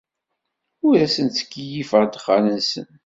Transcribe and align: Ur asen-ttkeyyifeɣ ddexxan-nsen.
Ur 0.87 0.95
asen-ttkeyyifeɣ 1.05 2.03
ddexxan-nsen. 2.05 2.87